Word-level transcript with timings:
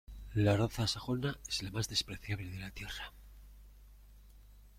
la 0.33 0.57
raza 0.57 0.87
sajona 0.87 1.37
es 1.47 1.61
la 1.61 1.69
más 1.69 1.87
despreciable 1.87 2.49
de 2.49 2.57
la 2.57 2.71
tierra. 2.71 3.13